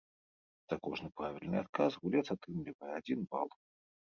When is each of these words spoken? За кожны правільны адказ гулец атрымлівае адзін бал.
За 0.71 0.75
кожны 0.87 1.09
правільны 1.21 1.57
адказ 1.65 1.91
гулец 2.07 2.25
атрымлівае 2.37 2.91
адзін 3.03 3.19
бал. 3.37 3.47